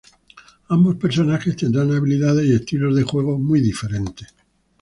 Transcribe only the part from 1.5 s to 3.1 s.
tendrán habilidades y estilos de